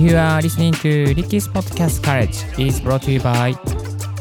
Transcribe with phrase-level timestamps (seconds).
[0.00, 3.52] You are listening to Ricky's Podcast College is brought to you by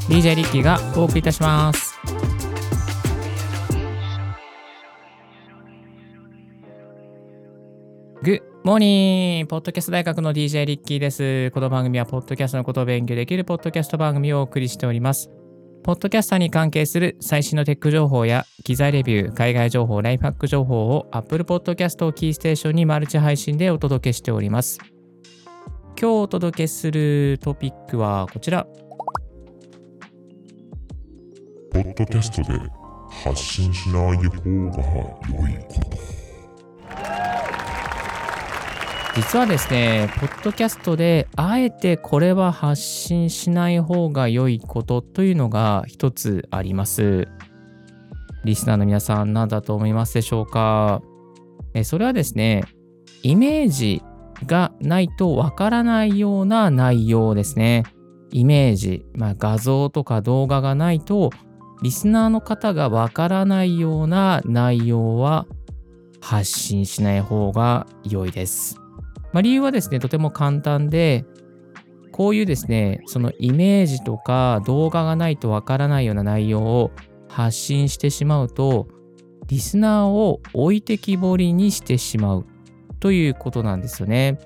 [0.10, 1.98] DJ リッキーがお送りいたします。
[8.22, 9.46] Good morning!
[9.46, 11.50] ポッドキャスト大学の DJ リッキーです。
[11.52, 15.32] この番組は、ポッドキャストのことを勉強できるポッドキャスト番組をお送りしております。
[15.86, 24.78] ポッドキャスターに関係する最新のテック情報や機材レビュー、海外情報、ライフハック情報を Apple Podcast をキーステーションにマルチ配信でお届けしております。
[26.02, 28.66] 今日お届けするトピックはこちら。
[31.74, 32.58] ポッドキャストで
[33.26, 35.98] 発信しない方が良いこと。
[39.14, 47.28] 実はですね、ポッドキャストであえてこれは発信しない方が良いことというのが一つあります。
[48.46, 51.02] リスナーの皆さん何だと思いますでしょうか？
[51.74, 52.64] えそれはですね、
[53.22, 54.02] イメージ
[54.46, 57.84] がないとわからないような内容ですね。
[58.32, 61.32] イメージ、まあ、画像とか動画がないと
[61.82, 65.48] リスナーの方がわからないような内容は
[66.22, 68.78] 発信しない方が良いです。
[69.32, 71.26] まあ、理由はですね、とても簡単で、
[72.12, 76.92] こういうですね、そのイメージとか動画がないとわからないような内容を
[77.30, 78.88] 発信してしまうと、
[79.48, 82.46] リスナーを置いてきぼりにしてしまう
[83.00, 84.38] ということなんですよね。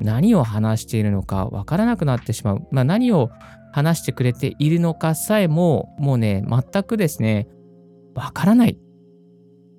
[0.00, 2.66] 何を話しているのかわからなくなってしまう。
[2.70, 3.30] まあ、何を
[3.72, 7.48] 話してくれているのかさえも、もうね、全くですね、
[8.14, 8.78] わからない。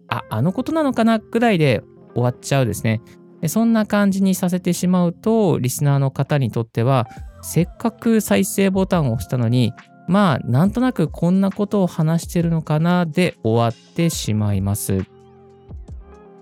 [0.09, 3.01] あ、あのことなのかなぐらいで終わっちゃうですね。
[3.47, 7.07] そんな感じにさせてしまうと、リスナーの方にとっては、
[7.41, 9.73] せっかく再生ボタンを押したのに、
[10.07, 15.05] まあ、なんとなくこんなことを話してるのかなで終わってしまいます。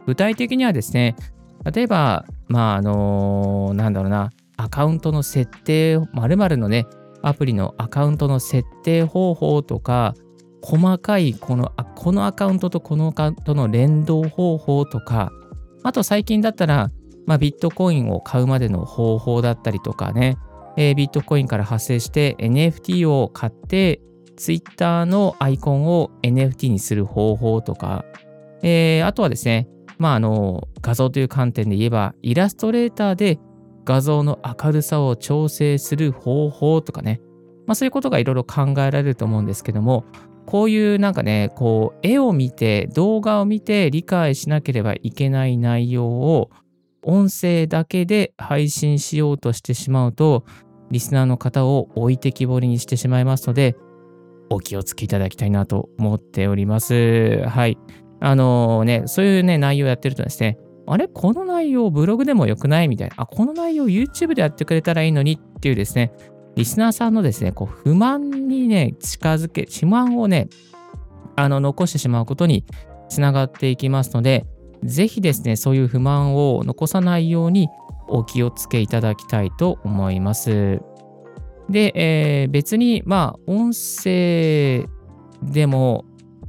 [0.05, 1.15] 具体的にはですね、
[1.73, 6.85] 例えば、まあ、あのなんだろうな、アカウントの設定、〇〇のね、
[7.21, 10.13] アプリのアカウントの設定方法とか、
[10.61, 15.31] 細かいこの、このアカウントとこのアカウントの連動方法とか、
[15.83, 16.91] あと最近だったら、
[17.25, 20.37] まあ、ビットコインを買うまでの方法だったりとかね、
[20.77, 24.01] えービットコインから発生して NFT を買って、
[24.35, 28.05] Twitter のアイコンを NFT にする方法とか、
[28.61, 33.39] えーあとはですね、まあ、あの、画像という観点で言えば、イラストレーターで
[33.85, 37.21] 画像の明るさを調整する方法とかね、
[37.67, 40.05] まあ、そういうことがいろいろ考えられると思うんですけども、
[40.45, 46.49] こういうなんかね、こう、絵を見て、動画を見て理解しなければいけない内容を、
[47.01, 50.43] 音声だけで配信しようとしてしまうと、
[50.91, 53.75] リスナーの方を置いてきぼりにしてしまいますので、
[54.49, 57.43] お気をつけいただきたいなと思っております。
[57.47, 57.77] はい。
[58.19, 61.07] あのね、そういうね、内容をやってるとですね、あれ？
[61.07, 63.15] この内容ブログでもよくないみたいな。
[63.17, 66.11] あ、この内容 YouTube でやってくれたらいいのにっていうですね、
[66.55, 70.47] リスナーさんのですね、こう不満にね、近づけ、不満をね、
[71.35, 72.65] あの、残してしまうことに
[73.09, 74.45] つながっていきますので、
[74.83, 77.67] ぜひですね、そういう不満を残さないように
[78.07, 80.79] お気をつけいただきたいと思います。
[81.69, 84.87] で、えー別に、まあ、音声
[85.41, 86.05] でも、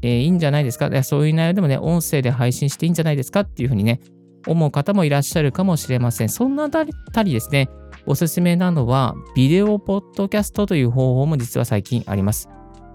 [0.06, 0.86] えーいいんじゃないですか？
[0.86, 3.40] いやそういう内容でもね、音声で配信していいんじゃないですか？
[3.40, 4.00] っていうふうにね、
[4.46, 6.28] 思う方もいらっしゃるかもしれません。
[6.28, 6.84] そんなあた
[7.22, 7.68] りですね、
[8.06, 12.48] おすすめなのは、ビデオポッドキャストという方法も実は最近あります。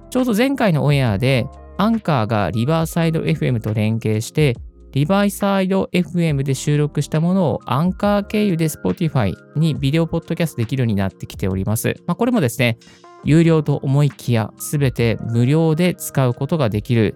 [0.09, 1.45] ちょうど前回のオンエアで、
[1.77, 4.55] アンカーがリバーサイド FM と連携して、
[4.94, 11.95] リバーサイド FM で収録したものをアンカー経由で Spotify にビデオポッドキャストできるようになってきております。
[12.07, 12.77] まあ、これもですね、
[13.23, 17.15] 有料と思いきや、すべて無料で使うことができる、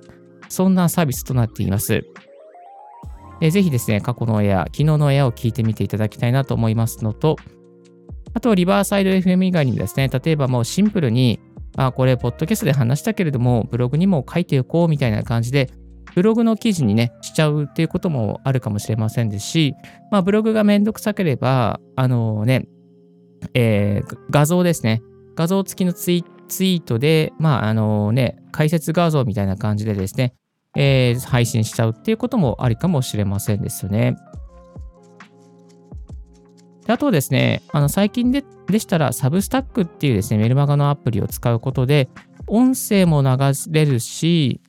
[0.50, 2.06] そんなサービスとなっています。
[3.42, 7.36] えぜひですね、過去のエア、昨日のエアを聞いてみていただきたいなと思いますのと、
[8.34, 11.40] あと、リバーサイド FM 以外にもですね、例えばもうシンプルに、
[11.78, 15.70] あ、これ、ポッドキャストで話したけれども、ブログにも書いておこうみたいな感じで、
[16.16, 19.74] ブログの記事にね、しちゃうっていうこともあるかもしれませんですし、
[20.12, 22.68] まあ、ブログがめんどくさければ、あのね、
[23.54, 25.02] えー画像ですね。
[25.36, 30.34] 画像付きのツイートで、まあ、あのね、解説画像みたいな感じでですね、
[30.76, 34.16] えー配信しちゃうっていうこともありかもしれませんですよね。
[36.86, 42.10] であとですね、あの最近ででしたら、サブスタックっていうですね、メルマガのアプリを使うことで、
[42.48, 43.38] 音声も流
[43.72, 44.60] れるし、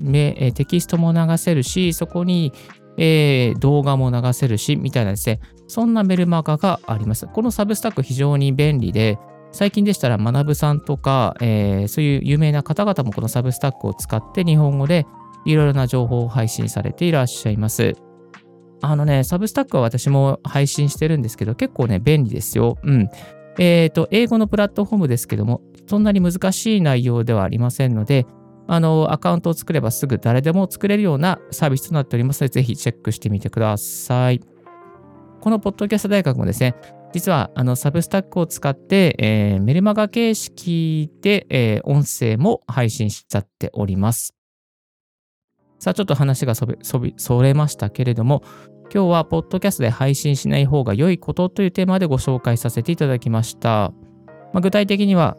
[0.54, 2.52] テキストも流せるし、そこに、
[2.98, 7.26] えー動画も流せるし、みたいなですね、そんなメルマガがあります。
[7.26, 9.18] このサブスタック非常に便利で、
[9.52, 15.06] 最近でしたら、学さんとか、えーそういう有名な方々もこのサブスタックを使って日本語で
[15.44, 17.94] いろいろな情報を配信されていらっしゃいます。
[18.82, 22.76] あのね、サブスタックは私も配信してるんですけど、結構ね、便利ですよ。
[22.82, 23.08] うん。
[23.58, 28.26] えっ、ー、と、英語のプラットフォームですけども、そんなに難しい内容ではありませんので、
[28.68, 34.40] あの、アカウントを作ればすぐ誰でも作れるようなサービスとなっておりますので、ぜひチェックしてみてください。
[35.40, 36.74] このポッドキャスト大学もですね、
[37.16, 44.34] 実はあのサブスタックを使って、えー、メルマガ形式で、えー、音声も配信しちゃっております。
[45.78, 48.42] さあ、ちょっと話がそびそびそれましたけれども、
[48.92, 53.94] 今日はポッドキャストで配信しない方が良いことというテーマでご紹介させていただきました。
[54.52, 55.38] まあ、具体的には、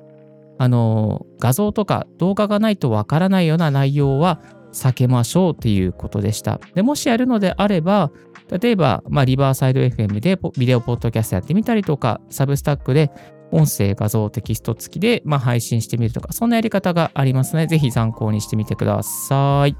[0.57, 4.41] あの画像とか動画がないとわからないような内容は
[4.73, 6.59] 避けましょうということでした。
[6.73, 8.11] でもしやるのであれば、
[8.49, 13.11] 例えば、まあ、リバーサイド FM でビデオポッドキャストやってみたりとか、サブスタックで
[13.51, 19.75] 音声、画像、テキスト付きで、まあ、配信してみるとか、そんなやり方がありますので、ぜひ参考にしてみてください。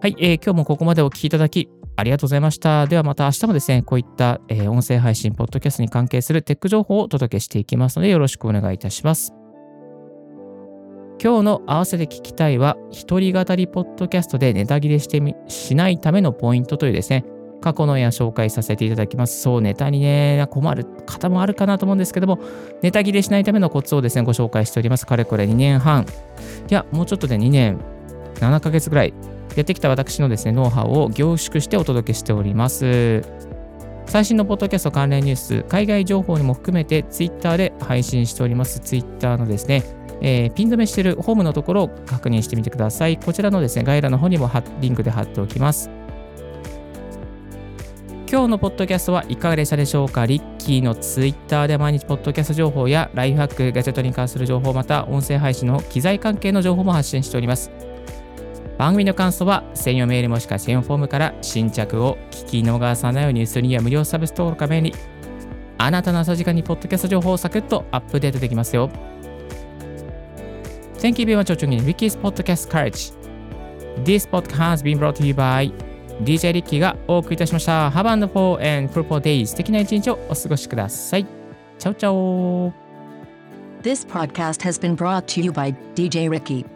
[0.00, 2.86] はい、えー、今日もここまでお聞きいただき、ありがとうございました。
[2.86, 9.41] ではまた明日もですね、こういった、えー、音声配信、ポッドキャストに関係するテック情報をお届けしていきますので、よろしくお願いいたします。
[11.22, 17.24] 今日の合わせて聞きたいは、一人語りポッドキャストでネタ切れしてみしないためのポイントというですね、
[17.60, 19.40] 過去のや紹介させていただきます。
[19.40, 22.40] そう、ネタにね、困る方もあるかなと思うんですけども、
[22.82, 25.06] ネタ切れしないためのコツをですね、ご紹介しております。
[25.06, 26.06] かれこれ2年半。
[26.68, 27.78] いや、もうちょっとで2年、
[28.40, 29.14] 7ヶ月ぐらい
[29.54, 33.22] やってきた私のですね、ノウハウを凝縮してお届けしております。
[34.06, 38.80] 最新のポッドキャスト関連ニュース、海外情報にも含めて Twitter で配信しております。
[38.80, 39.84] Twitter のですね、
[40.24, 43.18] えー、ピン止めしてるホームのところを確認してみてください。
[43.18, 44.48] こちらのですね、概要欄の方にも
[44.80, 45.90] リンクで貼っておきます。
[48.30, 50.24] 今日のポッドキャストはいかがでしたでしょうか？
[50.24, 57.70] リッキーの Twitter で毎日ポッドキャスト情報やライフハック、ガジェットに関する情報、また音声配信の機材関係の情報も発信しております。
[58.78, 64.94] 番組の感想は専用メールもしくは専用フォームから新着を聞き逃さないようにするには無料サブス登録が便利。
[65.76, 68.88] あなたの朝時間にポッドキャスト情報をサクッとアップデートできますよ。
[71.02, 73.10] Thank you very much for tuning in Ricky's Podcast Courage.
[74.04, 75.72] This podcast has been brought to you by
[76.22, 77.90] DJ リッキーがお送りいたしました。
[77.90, 79.44] Have a wonderful and fruitful day.
[79.44, 81.26] 素敵な一日をお過ごしください。
[81.76, 82.72] チャオチャオ
[83.82, 86.71] This podcast has been brought to you by DJ Ricky.